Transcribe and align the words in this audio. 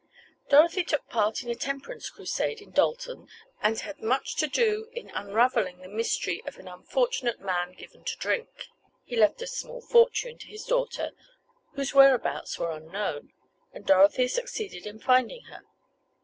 Dorothy 0.49 0.83
took 0.83 1.07
part 1.09 1.43
in 1.43 1.49
a 1.51 1.53
temperance 1.53 2.09
crusade 2.09 2.59
in 2.59 2.71
Dalton 2.71 3.27
and 3.61 3.77
had 3.81 4.01
much 4.01 4.35
to 4.37 4.47
do 4.47 4.89
in 4.93 5.11
unraveling 5.11 5.77
the 5.77 5.87
mystery 5.87 6.41
of 6.47 6.57
an 6.57 6.67
unfortunate 6.67 7.39
man 7.39 7.73
given 7.73 8.03
to 8.05 8.17
drink. 8.17 8.65
He 9.03 9.15
left 9.15 9.43
a 9.43 9.45
small 9.45 9.79
fortune 9.79 10.39
to 10.39 10.47
his 10.47 10.63
daughter, 10.65 11.11
whose 11.75 11.93
whereabouts 11.93 12.57
were 12.57 12.71
unknown, 12.71 13.31
and 13.73 13.85
Dorothy 13.85 14.27
succeeded 14.27 14.87
in 14.87 14.97
finding 14.99 15.43
her. 15.43 15.61